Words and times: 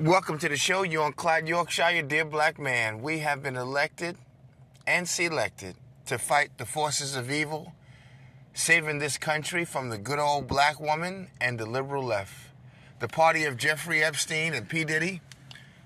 Welcome 0.00 0.38
to 0.38 0.48
the 0.48 0.56
show. 0.56 0.82
You're 0.82 1.02
on 1.02 1.12
Clyde 1.12 1.46
Yorkshire, 1.46 2.00
dear 2.00 2.24
black 2.24 2.58
man. 2.58 3.02
We 3.02 3.18
have 3.18 3.42
been 3.42 3.54
elected 3.54 4.16
and 4.86 5.06
selected 5.06 5.76
to 6.06 6.16
fight 6.16 6.56
the 6.56 6.64
forces 6.64 7.16
of 7.16 7.30
evil, 7.30 7.74
saving 8.54 8.98
this 8.98 9.18
country 9.18 9.66
from 9.66 9.90
the 9.90 9.98
good 9.98 10.18
old 10.18 10.48
black 10.48 10.80
woman 10.80 11.28
and 11.38 11.58
the 11.58 11.66
liberal 11.66 12.02
left. 12.02 12.32
The 13.00 13.08
party 13.08 13.44
of 13.44 13.58
Jeffrey 13.58 14.02
Epstein 14.02 14.54
and 14.54 14.66
P. 14.66 14.84
Diddy, 14.84 15.20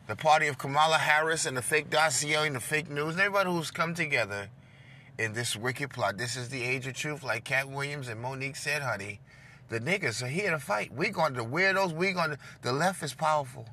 the 0.07 0.15
party 0.15 0.47
of 0.47 0.59
Kamala 0.59 0.99
Harris 0.99 1.45
and 1.45 1.57
the 1.57 1.63
fake 1.63 1.91
dossier 1.91 2.47
and 2.47 2.55
the 2.55 2.61
fake 2.61 2.89
news, 2.89 3.15
and 3.15 3.21
everybody 3.21 3.51
who's 3.51 3.73
come 3.73 3.97
together 3.97 4.49
in 5.19 5.33
this 5.33 5.57
wicked 5.57 5.91
plot. 5.91 6.19
This 6.19 6.37
is 6.37 6.51
the 6.51 6.63
age 6.63 6.87
of 6.87 6.95
truth, 6.95 7.25
like 7.25 7.43
Katt 7.43 7.69
Williams 7.69 8.07
and 8.07 8.23
Mo'Nique 8.23 8.57
said, 8.57 8.81
honey. 8.81 9.19
The 9.71 9.81
niggas 9.81 10.23
are 10.23 10.29
here 10.29 10.53
to 10.53 10.61
fight. 10.61 10.93
We're 10.95 11.11
going 11.11 11.35
to, 11.35 11.43
the 11.43 11.49
weirdos, 11.49 11.93
we're 11.93 12.15
going 12.15 12.31
to, 12.31 12.39
the 12.63 12.73
left 12.73 13.03
is 13.03 13.13
powerful 13.13 13.67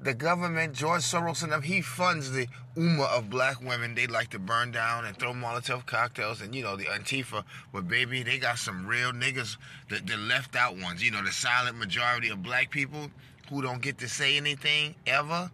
the 0.00 0.14
government, 0.14 0.74
George 0.74 1.02
Soros 1.02 1.42
and 1.42 1.52
them, 1.52 1.62
he 1.62 1.80
funds 1.80 2.30
the 2.30 2.46
Ummah 2.76 3.18
of 3.18 3.30
black 3.30 3.60
women. 3.62 3.94
They 3.94 4.06
like 4.06 4.28
to 4.30 4.38
burn 4.38 4.70
down 4.70 5.06
and 5.06 5.16
throw 5.16 5.32
Molotov 5.32 5.86
cocktails. 5.86 6.42
And, 6.42 6.54
you 6.54 6.62
know, 6.62 6.76
the 6.76 6.84
Antifa, 6.84 7.44
well, 7.72 7.82
baby, 7.82 8.22
they 8.22 8.38
got 8.38 8.58
some 8.58 8.86
real 8.86 9.12
niggas, 9.12 9.56
the, 9.88 10.00
the 10.00 10.16
left 10.16 10.54
out 10.54 10.76
ones, 10.76 11.02
you 11.02 11.10
know, 11.10 11.22
the 11.24 11.32
silent 11.32 11.78
majority 11.78 12.28
of 12.28 12.42
black 12.42 12.70
people 12.70 13.10
who 13.48 13.62
don't 13.62 13.80
get 13.80 13.98
to 13.98 14.08
say 14.08 14.36
anything 14.36 14.94
ever, 15.06 15.50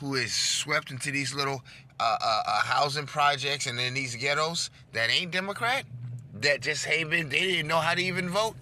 who 0.00 0.14
is 0.14 0.34
swept 0.34 0.90
into 0.90 1.10
these 1.10 1.34
little 1.34 1.62
uh, 1.98 2.16
uh, 2.22 2.42
uh, 2.46 2.60
housing 2.62 3.06
projects 3.06 3.66
and 3.66 3.80
in 3.80 3.94
these 3.94 4.14
ghettos 4.16 4.70
that 4.92 5.10
ain't 5.10 5.32
Democrat, 5.32 5.84
that 6.34 6.60
just 6.60 6.86
ain't 6.86 7.10
been, 7.10 7.28
they 7.28 7.40
didn't 7.40 7.68
know 7.68 7.78
how 7.78 7.94
to 7.94 8.02
even 8.02 8.28
vote 8.28 8.54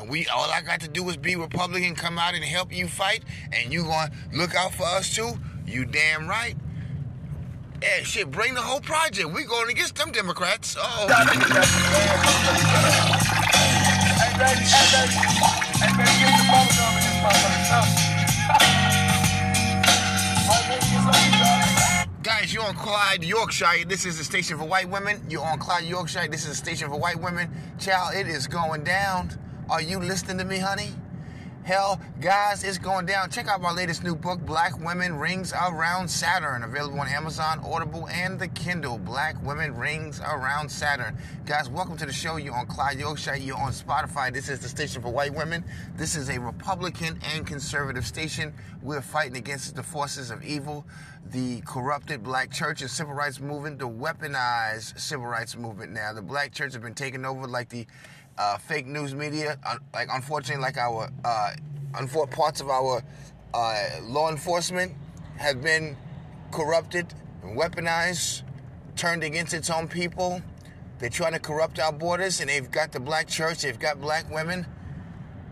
and 0.00 0.08
we 0.10 0.26
all 0.28 0.50
I 0.50 0.62
got 0.62 0.80
to 0.80 0.88
do 0.88 1.08
is 1.10 1.16
be 1.16 1.36
Republican, 1.36 1.94
come 1.94 2.18
out 2.18 2.34
and 2.34 2.42
help 2.42 2.74
you 2.74 2.88
fight, 2.88 3.22
and 3.52 3.72
you 3.72 3.84
gonna 3.84 4.10
look 4.32 4.54
out 4.54 4.72
for 4.72 4.84
us 4.84 5.14
too? 5.14 5.32
You 5.66 5.84
damn 5.84 6.26
right. 6.26 6.56
Hey, 7.82 8.02
shit, 8.04 8.30
bring 8.30 8.54
the 8.54 8.60
whole 8.60 8.80
project. 8.80 9.30
We 9.30 9.44
going 9.44 9.70
against 9.70 9.96
them 9.96 10.10
Democrats. 10.12 10.76
Oh. 10.78 11.06
Guys, 22.22 22.52
you're 22.52 22.64
on 22.64 22.74
Clyde, 22.74 23.24
Yorkshire. 23.24 23.84
This 23.86 24.04
is 24.04 24.18
the 24.18 24.24
station 24.24 24.58
for 24.58 24.64
white 24.64 24.88
women. 24.88 25.22
You're 25.28 25.44
on 25.44 25.58
Clyde, 25.58 25.84
Yorkshire. 25.84 26.28
This 26.28 26.42
is 26.42 26.48
the 26.50 26.54
station 26.54 26.88
for 26.90 26.98
white 26.98 27.20
women. 27.20 27.50
Child, 27.78 28.14
it 28.14 28.28
is 28.28 28.46
going 28.46 28.84
down. 28.84 29.30
Are 29.70 29.80
you 29.80 30.00
listening 30.00 30.36
to 30.38 30.44
me, 30.44 30.58
honey? 30.58 30.88
Hell, 31.62 32.00
guys, 32.20 32.64
it's 32.64 32.76
going 32.76 33.06
down. 33.06 33.30
Check 33.30 33.46
out 33.46 33.60
my 33.60 33.70
latest 33.70 34.02
new 34.02 34.16
book, 34.16 34.40
Black 34.40 34.76
Women 34.80 35.14
Rings 35.14 35.52
Around 35.52 36.08
Saturn, 36.08 36.64
available 36.64 36.98
on 36.98 37.06
Amazon, 37.06 37.60
Audible, 37.64 38.08
and 38.08 38.36
the 38.36 38.48
Kindle. 38.48 38.98
Black 38.98 39.40
Women 39.44 39.76
Rings 39.76 40.20
Around 40.22 40.68
Saturn. 40.70 41.16
Guys, 41.46 41.68
welcome 41.68 41.96
to 41.98 42.04
the 42.04 42.12
show. 42.12 42.34
You're 42.34 42.56
on 42.56 42.66
Clyde 42.66 42.98
Yorkshire. 42.98 43.36
You're 43.36 43.58
on 43.58 43.70
Spotify. 43.70 44.32
This 44.32 44.48
is 44.48 44.58
the 44.58 44.68
station 44.68 45.02
for 45.02 45.10
white 45.10 45.32
women. 45.32 45.64
This 45.94 46.16
is 46.16 46.30
a 46.30 46.40
Republican 46.40 47.20
and 47.32 47.46
conservative 47.46 48.04
station. 48.04 48.52
We're 48.82 49.02
fighting 49.02 49.36
against 49.36 49.76
the 49.76 49.84
forces 49.84 50.32
of 50.32 50.42
evil, 50.42 50.84
the 51.30 51.60
corrupted 51.60 52.24
black 52.24 52.50
church 52.50 52.80
and 52.80 52.90
civil 52.90 53.14
rights 53.14 53.38
movement, 53.38 53.78
the 53.78 53.88
weaponized 53.88 54.98
civil 54.98 55.26
rights 55.26 55.56
movement 55.56 55.92
now. 55.92 56.12
The 56.12 56.22
black 56.22 56.50
church 56.50 56.72
has 56.72 56.82
been 56.82 56.94
taken 56.94 57.24
over 57.24 57.46
like 57.46 57.68
the 57.68 57.86
uh, 58.40 58.56
fake 58.56 58.86
news 58.86 59.14
media, 59.14 59.58
like 59.92 60.08
unfortunately, 60.10 60.62
like 60.62 60.78
our 60.78 61.10
uh, 61.26 61.50
unfor- 61.92 62.30
parts 62.30 62.62
of 62.62 62.70
our 62.70 63.02
uh, 63.52 63.88
law 64.02 64.30
enforcement 64.30 64.94
have 65.36 65.62
been 65.62 65.94
corrupted, 66.50 67.12
weaponized, 67.44 68.42
turned 68.96 69.22
against 69.22 69.52
its 69.52 69.68
own 69.68 69.86
people. 69.86 70.40
They're 70.98 71.10
trying 71.10 71.34
to 71.34 71.38
corrupt 71.38 71.78
our 71.78 71.92
borders, 71.92 72.40
and 72.40 72.48
they've 72.48 72.70
got 72.70 72.92
the 72.92 73.00
black 73.00 73.28
church, 73.28 73.60
they've 73.60 73.78
got 73.78 74.00
black 74.00 74.30
women, 74.30 74.66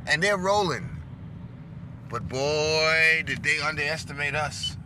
and 0.06 0.22
they're 0.22 0.38
rolling. 0.38 0.88
But 2.08 2.26
boy, 2.26 3.22
did 3.26 3.42
they 3.42 3.58
underestimate 3.60 4.34
us. 4.34 4.76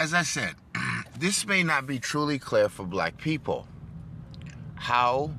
As 0.00 0.14
I 0.14 0.22
said, 0.22 0.54
this 1.18 1.46
may 1.46 1.62
not 1.62 1.86
be 1.86 1.98
truly 1.98 2.38
clear 2.38 2.70
for 2.70 2.86
black 2.86 3.18
people. 3.18 3.68
How 4.76 5.30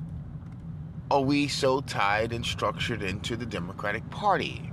are 1.10 1.20
we 1.20 1.48
so 1.48 1.80
tied 1.80 2.32
and 2.32 2.46
structured 2.46 3.02
into 3.02 3.36
the 3.36 3.44
Democratic 3.44 4.08
Party? 4.08 4.70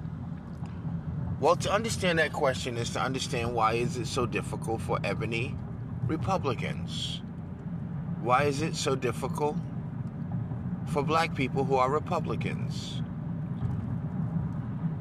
Well, 1.39 1.55
to 1.55 1.73
understand 1.73 2.19
that 2.19 2.33
question 2.33 2.77
is 2.77 2.91
to 2.91 3.01
understand 3.01 3.55
why 3.55 3.73
is 3.73 3.97
it 3.97 4.05
so 4.05 4.27
difficult 4.27 4.79
for 4.79 4.99
ebony 5.03 5.55
Republicans? 6.05 7.23
Why 8.21 8.43
is 8.43 8.61
it 8.61 8.75
so 8.75 8.95
difficult 8.95 9.57
for 10.85 11.01
black 11.01 11.33
people 11.33 11.63
who 11.63 11.75
are 11.77 11.89
Republicans? 11.89 13.01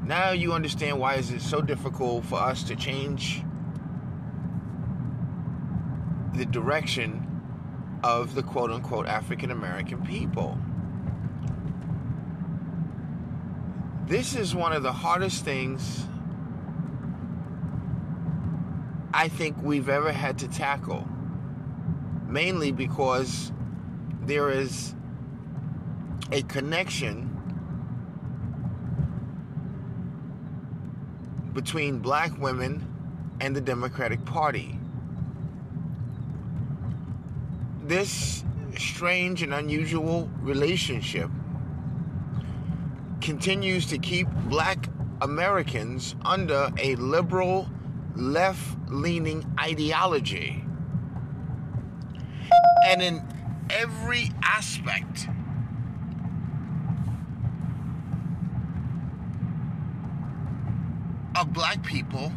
Now 0.03 0.31
you 0.31 0.53
understand 0.53 0.99
why 0.99 1.15
is 1.15 1.29
it 1.29 1.43
so 1.43 1.61
difficult 1.61 2.25
for 2.25 2.39
us 2.39 2.63
to 2.63 2.75
change 2.75 3.43
the 6.39 6.45
direction 6.45 7.25
of 8.01 8.33
the 8.33 8.41
quote 8.41 8.71
unquote 8.71 9.05
African 9.07 9.51
American 9.51 10.01
people. 10.05 10.57
This 14.07 14.35
is 14.35 14.55
one 14.55 14.71
of 14.71 14.81
the 14.81 14.93
hardest 14.93 15.43
things 15.43 16.05
I 19.13 19.27
think 19.27 19.61
we've 19.61 19.89
ever 19.89 20.13
had 20.13 20.39
to 20.39 20.47
tackle, 20.47 21.05
mainly 22.25 22.71
because 22.71 23.51
there 24.21 24.49
is 24.49 24.95
a 26.31 26.41
connection 26.43 27.25
between 31.51 31.99
black 31.99 32.31
women 32.39 32.85
and 33.41 33.53
the 33.53 33.61
Democratic 33.61 34.23
Party 34.23 34.79
this 37.89 38.43
strange 38.77 39.41
and 39.41 39.51
unusual 39.51 40.29
relationship 40.41 41.27
continues 43.19 43.87
to 43.87 43.97
keep 43.97 44.27
black 44.45 44.85
Americans 45.21 46.15
under 46.23 46.69
a 46.77 46.95
liberal, 46.97 47.67
left 48.15 48.77
leaning 48.89 49.43
ideology. 49.59 50.63
And 52.85 53.01
in 53.01 53.23
every 53.71 54.29
aspect, 54.43 55.27
of 61.35 61.53
black 61.53 61.81
people, 61.83 62.31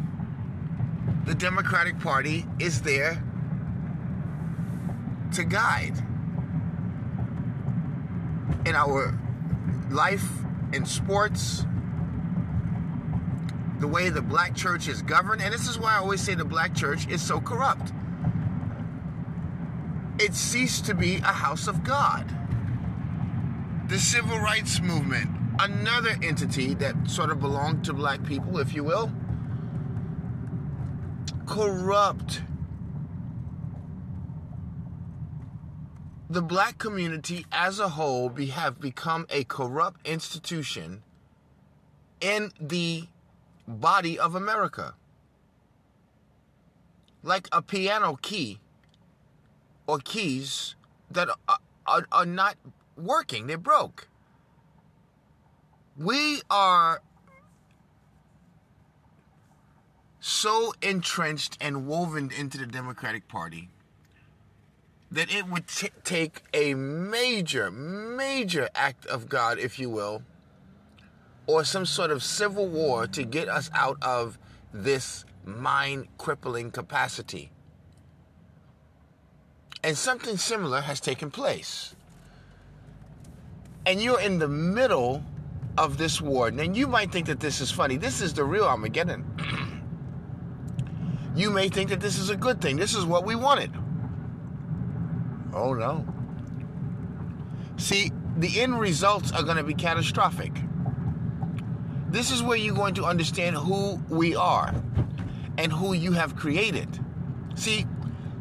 the 1.25 1.35
Democratic 1.35 1.99
Party 1.99 2.45
is 2.57 2.81
there 2.81 3.21
to 5.33 5.43
guide 5.43 5.97
in 8.65 8.75
our 8.75 9.17
life, 9.89 10.25
in 10.73 10.85
sports, 10.85 11.65
the 13.79 13.87
way 13.87 14.09
the 14.09 14.21
black 14.21 14.55
church 14.55 14.87
is 14.87 15.01
governed. 15.01 15.41
And 15.41 15.53
this 15.53 15.67
is 15.67 15.77
why 15.77 15.95
I 15.95 15.97
always 15.97 16.21
say 16.21 16.35
the 16.35 16.45
black 16.45 16.73
church 16.73 17.07
is 17.07 17.21
so 17.21 17.41
corrupt. 17.41 17.91
It 20.19 20.33
ceased 20.33 20.85
to 20.85 20.95
be 20.95 21.17
a 21.17 21.33
house 21.33 21.67
of 21.67 21.83
God. 21.83 22.25
The 23.89 23.99
civil 23.99 24.39
rights 24.39 24.79
movement, 24.79 25.29
another 25.59 26.15
entity 26.23 26.73
that 26.75 27.09
sort 27.09 27.29
of 27.29 27.41
belonged 27.41 27.83
to 27.85 27.93
black 27.93 28.23
people, 28.23 28.59
if 28.59 28.73
you 28.73 28.83
will, 28.83 29.11
corrupt 31.45 32.41
the 36.33 36.41
black 36.41 36.79
community 36.79 37.45
as 37.51 37.79
a 37.79 37.89
whole 37.89 38.27
be, 38.27 38.47
have 38.47 38.81
become 38.81 39.27
a 39.29 39.43
corrupt 39.43 40.05
institution 40.07 41.03
in 42.19 42.51
the 42.59 43.07
body 43.67 44.17
of 44.17 44.33
America. 44.33 44.95
Like 47.21 47.47
a 47.51 47.61
piano 47.61 48.17
key 48.19 48.59
or 49.85 49.99
keys 49.99 50.73
that 51.11 51.29
are, 51.47 51.59
are, 51.85 52.07
are 52.11 52.25
not 52.25 52.55
working, 52.97 53.45
they're 53.45 53.57
broke. 53.57 54.07
We 55.95 56.41
are 56.49 57.03
so 60.19 60.73
entrenched 60.81 61.59
and 61.61 61.85
woven 61.85 62.31
into 62.35 62.57
the 62.57 62.65
Democratic 62.65 63.27
Party 63.27 63.69
that 65.13 65.33
it 65.33 65.47
would 65.47 65.67
t- 65.67 65.91
take 66.03 66.41
a 66.55 66.73
major, 66.73 67.69
major 67.69 68.67
act 68.73 69.05
of 69.05 69.29
God, 69.29 69.59
if 69.59 69.77
you 69.77 69.87
will, 69.87 70.23
or 71.45 71.63
some 71.63 71.85
sort 71.85 72.09
of 72.09 72.23
civil 72.23 72.67
war 72.67 73.05
to 73.05 73.23
get 73.23 73.47
us 73.47 73.69
out 73.75 73.97
of 74.01 74.39
this 74.73 75.23
mind 75.45 76.07
crippling 76.17 76.71
capacity. 76.71 77.51
And 79.83 79.95
something 79.95 80.35
similar 80.35 80.81
has 80.81 80.99
taken 80.99 81.29
place. 81.29 81.95
And 83.85 84.01
you're 84.01 84.21
in 84.21 84.39
the 84.39 84.47
middle 84.47 85.23
of 85.77 85.99
this 85.99 86.21
war. 86.21 86.47
And 86.47 86.75
you 86.75 86.87
might 86.87 87.11
think 87.11 87.27
that 87.27 87.39
this 87.39 87.61
is 87.61 87.69
funny. 87.69 87.97
This 87.97 88.19
is 88.19 88.33
the 88.33 88.45
real 88.45 88.63
Armageddon. 88.63 89.25
you 91.35 91.51
may 91.51 91.69
think 91.69 91.89
that 91.91 91.99
this 91.99 92.17
is 92.17 92.31
a 92.31 92.35
good 92.35 92.61
thing. 92.61 92.77
This 92.77 92.95
is 92.95 93.05
what 93.05 93.25
we 93.25 93.35
wanted. 93.35 93.71
Oh 95.53 95.73
no. 95.73 96.05
See, 97.77 98.11
the 98.37 98.61
end 98.61 98.79
results 98.79 99.31
are 99.31 99.43
going 99.43 99.57
to 99.57 99.63
be 99.63 99.73
catastrophic. 99.73 100.53
This 102.09 102.31
is 102.31 102.43
where 102.43 102.57
you're 102.57 102.75
going 102.75 102.95
to 102.95 103.05
understand 103.05 103.55
who 103.55 103.99
we 104.09 104.35
are 104.35 104.73
and 105.57 105.71
who 105.71 105.93
you 105.93 106.11
have 106.13 106.35
created. 106.35 106.87
See, 107.55 107.85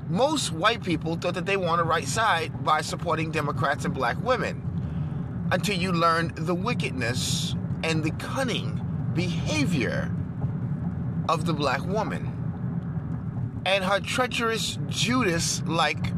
most 0.08 0.52
white 0.52 0.82
people 0.82 1.16
thought 1.16 1.34
that 1.34 1.46
they 1.46 1.56
were 1.56 1.68
on 1.68 1.78
the 1.78 1.84
right 1.84 2.06
side 2.06 2.64
by 2.64 2.82
supporting 2.82 3.30
Democrats 3.30 3.84
and 3.84 3.94
black 3.94 4.22
women 4.22 5.48
until 5.50 5.76
you 5.76 5.92
learn 5.92 6.32
the 6.34 6.54
wickedness 6.54 7.54
and 7.82 8.02
the 8.04 8.10
cunning 8.12 8.80
behavior 9.14 10.10
of 11.28 11.46
the 11.46 11.52
black 11.52 11.84
woman 11.86 13.62
and 13.64 13.84
her 13.84 14.00
treacherous 14.00 14.78
Judas 14.88 15.62
like 15.66 16.12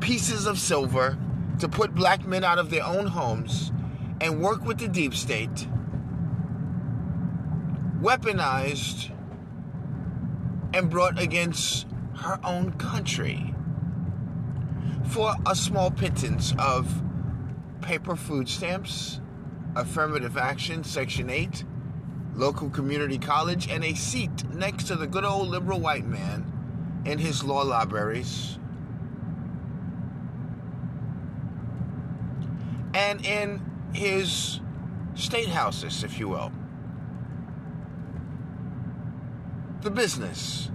pieces 0.00 0.46
of 0.46 0.58
silver 0.58 1.18
to 1.58 1.68
put 1.68 1.94
black 1.94 2.26
men 2.26 2.42
out 2.42 2.58
of 2.58 2.70
their 2.70 2.84
own 2.84 3.06
homes 3.06 3.70
and 4.20 4.40
work 4.40 4.64
with 4.64 4.78
the 4.78 4.88
deep 4.88 5.14
state, 5.14 5.68
weaponized 8.00 9.10
and 10.72 10.88
brought 10.88 11.20
against 11.20 11.86
her 12.16 12.38
own 12.44 12.72
country 12.72 13.54
for 15.08 15.34
a 15.46 15.54
small 15.54 15.90
pittance 15.90 16.54
of 16.58 17.02
paper 17.80 18.14
food 18.14 18.48
stamps, 18.48 19.20
affirmative 19.74 20.36
action, 20.36 20.84
Section 20.84 21.28
8, 21.28 21.64
local 22.34 22.70
community 22.70 23.18
college, 23.18 23.68
and 23.68 23.84
a 23.84 23.94
seat 23.94 24.44
next 24.54 24.84
to 24.84 24.96
the 24.96 25.06
good 25.06 25.24
old 25.24 25.48
liberal 25.48 25.80
white 25.80 26.06
man 26.06 27.02
in 27.04 27.18
his 27.18 27.42
law 27.42 27.62
libraries 27.62 28.59
and 33.00 33.24
in 33.24 33.62
his 33.94 34.60
state 35.14 35.48
houses, 35.48 36.04
if 36.04 36.18
you 36.18 36.28
will. 36.28 36.52
The 39.80 39.90
business. 39.90 40.70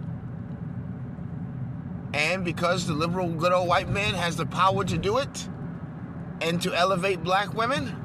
And 2.14 2.44
because 2.44 2.88
the 2.88 2.94
liberal 2.94 3.30
good 3.30 3.52
old 3.52 3.68
white 3.68 3.90
man 3.90 4.14
has 4.16 4.38
the 4.38 4.46
power 4.46 4.84
to 4.86 4.98
do 4.98 5.18
it 5.18 5.48
and 6.42 6.62
to 6.64 6.74
elevate 6.74 7.24
black 7.24 7.54
women, 7.54 7.96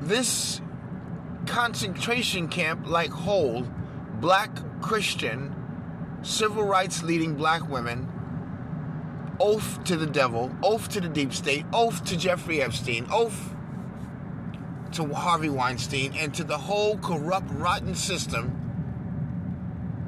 this 0.00 0.60
concentration 1.46 2.48
camp 2.48 2.86
like 2.86 3.10
whole 3.10 3.66
black 4.20 4.50
Christian 4.80 5.54
civil 6.22 6.62
rights 6.62 7.02
leading 7.02 7.34
black 7.34 7.68
women 7.68 8.11
oath 9.42 9.82
to 9.82 9.96
the 9.96 10.06
devil, 10.06 10.50
oath 10.62 10.88
to 10.90 11.00
the 11.00 11.08
deep 11.08 11.34
state, 11.34 11.66
oath 11.72 12.04
to 12.04 12.16
Jeffrey 12.16 12.62
Epstein, 12.62 13.06
oath 13.10 13.52
to 14.92 15.12
Harvey 15.12 15.48
Weinstein, 15.48 16.14
and 16.16 16.32
to 16.34 16.44
the 16.44 16.56
whole 16.56 16.96
corrupt, 16.98 17.50
rotten 17.50 17.94
system 17.96 18.58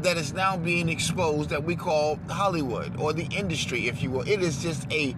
that 0.03 0.17
is 0.17 0.33
now 0.33 0.57
being 0.57 0.89
exposed 0.89 1.51
that 1.51 1.65
we 1.65 1.75
call 1.75 2.21
Hollywood 2.29 2.97
or 3.01 3.13
the 3.13 3.25
industry, 3.25 3.89
if 3.89 4.03
you 4.03 4.11
will. 4.11 4.29
It 4.29 4.41
is 4.41 4.63
just 4.63 4.91
a 4.93 5.17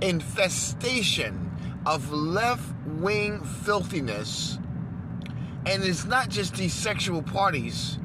infestation 0.00 1.50
of 1.86 2.12
left 2.12 2.68
wing 2.86 3.42
filthiness. 3.42 4.58
And 5.64 5.82
it's 5.82 6.04
not 6.04 6.28
just 6.28 6.54
these 6.54 6.74
sexual 6.74 7.22
parties. 7.22 7.98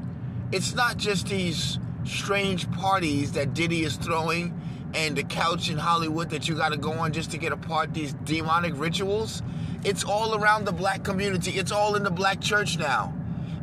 It's 0.50 0.74
not 0.74 0.96
just 0.96 1.28
these 1.28 1.78
strange 2.04 2.68
parties 2.72 3.32
that 3.32 3.54
Diddy 3.54 3.84
is 3.84 3.96
throwing 3.96 4.58
and 4.94 5.16
the 5.16 5.24
couch 5.24 5.70
in 5.70 5.78
Hollywood 5.78 6.30
that 6.30 6.48
you 6.48 6.54
got 6.54 6.70
to 6.70 6.76
go 6.76 6.92
on 6.92 7.12
just 7.12 7.30
to 7.30 7.38
get 7.38 7.52
apart 7.52 7.94
these 7.94 8.12
demonic 8.24 8.74
rituals. 8.76 9.42
It's 9.84 10.04
all 10.04 10.34
around 10.36 10.64
the 10.64 10.72
black 10.72 11.02
community. 11.02 11.52
It's 11.52 11.72
all 11.72 11.96
in 11.96 12.04
the 12.04 12.10
black 12.10 12.40
church 12.40 12.78
now. 12.78 13.14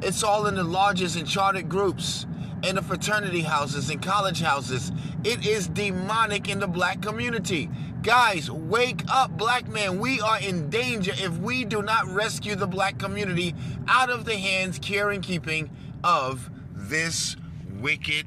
It's 0.02 0.24
all 0.24 0.48
in 0.48 0.56
the 0.56 0.64
lodges 0.64 1.16
and 1.16 1.28
chartered 1.28 1.70
groups, 1.70 2.26
in 2.64 2.76
the 2.76 2.82
fraternity 2.82 3.42
houses 3.42 3.90
and 3.90 4.02
college 4.02 4.42
houses. 4.42 4.92
It 5.24 5.46
is 5.46 5.68
demonic 5.68 6.50
in 6.50 6.60
the 6.60 6.68
black 6.68 7.02
community. 7.02 7.70
Guys, 8.02 8.50
wake 8.50 9.04
up, 9.10 9.32
black 9.38 9.68
man. 9.68 10.00
We 10.00 10.22
are 10.22 10.40
in 10.40 10.70
danger 10.70 11.12
if 11.16 11.38
we 11.38 11.66
do 11.66 11.82
not 11.82 12.08
rescue 12.08 12.56
the 12.56 12.68
black 12.68 12.98
community 12.98 13.54
out 13.88 14.10
of 14.10 14.24
the 14.24 14.38
hands, 14.38 14.80
care, 14.80 15.10
and 15.10 15.22
keeping 15.22 15.70
of 16.04 16.50
this 16.74 17.36
wicked 17.80 18.26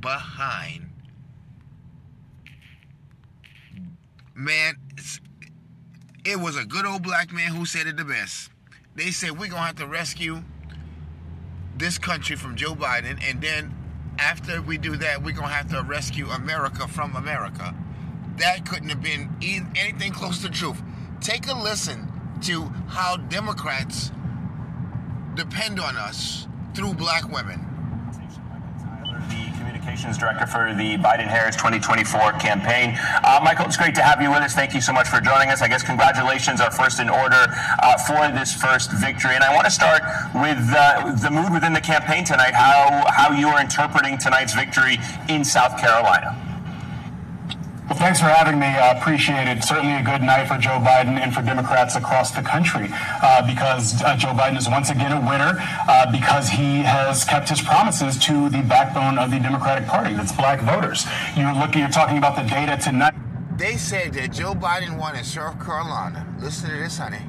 behind 0.00 0.83
man, 4.34 4.74
it 6.24 6.38
was 6.38 6.56
a 6.56 6.64
good 6.64 6.86
old 6.86 7.02
black 7.02 7.32
man 7.32 7.50
who 7.52 7.64
said 7.64 7.86
it 7.86 7.96
the 7.96 8.04
best. 8.04 8.50
They 8.94 9.10
said 9.10 9.38
we're 9.38 9.48
gonna 9.48 9.66
have 9.66 9.76
to 9.76 9.86
rescue 9.86 10.42
this 11.76 11.98
country 11.98 12.36
from 12.36 12.56
Joe 12.56 12.74
Biden, 12.74 13.20
and 13.28 13.40
then 13.40 13.74
after 14.18 14.62
we 14.62 14.78
do 14.78 14.96
that, 14.96 15.22
we're 15.22 15.34
gonna 15.34 15.48
have 15.48 15.70
to 15.70 15.82
rescue 15.82 16.28
America 16.28 16.86
from 16.86 17.16
America. 17.16 17.74
That 18.36 18.66
couldn't 18.68 18.88
have 18.88 19.02
been 19.02 19.30
anything 19.76 20.12
close 20.12 20.38
to 20.38 20.48
the 20.48 20.54
truth. 20.54 20.80
Take 21.20 21.46
a 21.48 21.54
listen 21.54 22.08
to 22.42 22.62
how 22.88 23.16
Democrats 23.16 24.10
depend 25.34 25.80
on 25.80 25.96
us 25.96 26.46
through 26.74 26.94
black 26.94 27.28
women 27.30 27.73
communications 29.84 30.16
director 30.16 30.46
for 30.46 30.72
the 30.72 30.96
Biden 30.96 31.26
Harris 31.26 31.56
2024 31.56 32.32
campaign. 32.40 32.96
Uh, 33.22 33.40
Michael, 33.44 33.66
it's 33.66 33.76
great 33.76 33.94
to 33.94 34.02
have 34.02 34.20
you 34.22 34.30
with 34.30 34.40
us. 34.40 34.54
Thank 34.54 34.72
you 34.72 34.80
so 34.80 34.94
much 34.94 35.08
for 35.08 35.20
joining 35.20 35.50
us. 35.50 35.60
I 35.60 35.68
guess 35.68 35.82
congratulations 35.82 36.60
are 36.62 36.70
first 36.70 37.00
in 37.00 37.10
order 37.10 37.46
uh, 37.82 37.98
for 37.98 38.32
this 38.32 38.54
first 38.54 38.90
victory. 38.92 39.34
And 39.34 39.44
I 39.44 39.54
want 39.54 39.66
to 39.66 39.70
start 39.70 40.00
with 40.34 40.72
uh, 40.74 41.12
the 41.20 41.30
mood 41.30 41.52
within 41.52 41.74
the 41.74 41.82
campaign 41.82 42.24
tonight, 42.24 42.54
how, 42.54 43.04
how 43.08 43.32
you 43.32 43.48
are 43.48 43.60
interpreting 43.60 44.16
tonight's 44.16 44.54
victory 44.54 44.98
in 45.28 45.44
South 45.44 45.78
Carolina. 45.78 46.34
Well, 47.88 47.98
thanks 47.98 48.18
for 48.18 48.26
having 48.26 48.58
me. 48.58 48.66
I 48.66 48.92
appreciate 48.92 49.46
it. 49.46 49.62
Certainly 49.62 49.96
a 49.96 50.02
good 50.02 50.22
night 50.22 50.48
for 50.48 50.56
Joe 50.56 50.80
Biden 50.80 51.20
and 51.20 51.34
for 51.34 51.42
Democrats 51.42 51.96
across 51.96 52.30
the 52.30 52.40
country 52.40 52.88
uh, 52.90 53.46
because 53.46 54.00
uh, 54.02 54.16
Joe 54.16 54.32
Biden 54.32 54.56
is 54.56 54.70
once 54.70 54.88
again 54.88 55.12
a 55.12 55.20
winner 55.20 55.58
uh, 55.86 56.10
because 56.10 56.48
he 56.48 56.78
has 56.78 57.24
kept 57.24 57.50
his 57.50 57.60
promises 57.60 58.18
to 58.20 58.48
the 58.48 58.62
backbone 58.62 59.18
of 59.18 59.30
the 59.30 59.38
Democratic 59.38 59.86
Party. 59.86 60.14
That's 60.14 60.32
black 60.32 60.62
voters. 60.62 61.04
You're 61.36 61.52
looking, 61.52 61.82
you're 61.82 61.90
talking 61.90 62.16
about 62.16 62.36
the 62.36 62.48
data 62.48 62.82
tonight. 62.82 63.14
They 63.58 63.76
said 63.76 64.14
that 64.14 64.32
Joe 64.32 64.54
Biden 64.54 64.98
won 64.98 65.14
in 65.14 65.22
South 65.22 65.62
Carolina. 65.62 66.26
Listen 66.40 66.70
to 66.70 66.76
this, 66.76 66.96
honey, 66.96 67.20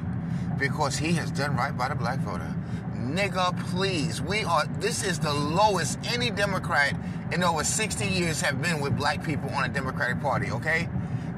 because 0.58 0.96
he 0.96 1.12
has 1.14 1.30
done 1.30 1.54
right 1.54 1.76
by 1.76 1.88
the 1.88 1.94
black 1.94 2.20
voter 2.20 2.54
nigga, 3.06 3.58
please. 3.70 4.20
We 4.20 4.44
are, 4.44 4.66
this 4.78 5.02
is 5.02 5.18
the 5.18 5.32
lowest 5.32 5.98
any 6.12 6.30
Democrat 6.30 6.94
in 7.32 7.42
over 7.42 7.64
60 7.64 8.06
years 8.06 8.40
have 8.40 8.60
been 8.60 8.80
with 8.80 8.96
black 8.96 9.24
people 9.24 9.50
on 9.50 9.64
a 9.64 9.68
Democratic 9.68 10.20
Party, 10.20 10.50
okay? 10.50 10.88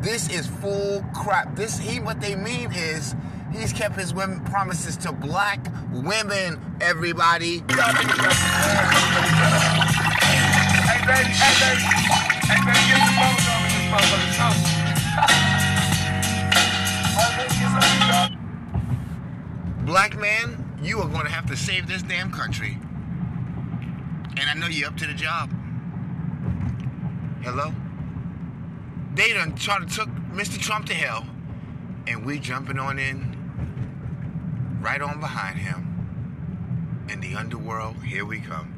This 0.00 0.28
is 0.30 0.46
full 0.46 1.04
crap. 1.14 1.54
This, 1.56 1.78
he, 1.78 2.00
what 2.00 2.20
they 2.20 2.36
mean 2.36 2.72
is, 2.72 3.14
he's 3.52 3.72
kept 3.72 3.96
his 3.96 4.14
women 4.14 4.44
promises 4.44 4.96
to 4.98 5.12
black 5.12 5.66
women, 5.92 6.60
everybody. 6.80 7.58
Hey, 7.58 7.64
baby, 11.06 11.28
hey, 11.28 11.54
baby. 11.60 11.82
Hey, 12.46 12.60
baby, 12.64 12.82
get 12.88 13.00
some 13.04 13.16
bubblegum 13.18 13.60
in 13.64 13.72
this 13.74 13.86
motherfucker's 13.92 14.38
Black 19.84 20.18
man, 20.18 20.67
you 20.82 21.00
are 21.00 21.08
going 21.08 21.24
to 21.24 21.30
have 21.30 21.46
to 21.46 21.56
save 21.56 21.86
this 21.86 22.02
damn 22.02 22.30
country. 22.30 22.78
And 24.36 24.48
I 24.48 24.54
know 24.54 24.66
you're 24.66 24.88
up 24.88 24.96
to 24.98 25.06
the 25.06 25.14
job. 25.14 25.50
Hello? 27.42 27.72
They 29.14 29.32
done 29.32 29.54
try 29.56 29.80
to 29.80 29.86
took 29.86 30.08
Mr. 30.32 30.58
Trump 30.60 30.86
to 30.86 30.94
hell. 30.94 31.26
And 32.06 32.24
we 32.24 32.38
jumping 32.38 32.78
on 32.78 32.98
in 32.98 34.78
right 34.80 35.02
on 35.02 35.20
behind 35.20 35.58
him. 35.58 37.06
In 37.08 37.20
the 37.20 37.34
underworld, 37.34 37.96
here 38.04 38.24
we 38.24 38.40
come. 38.40 38.74